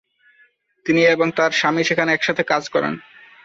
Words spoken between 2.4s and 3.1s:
কাজ করেন।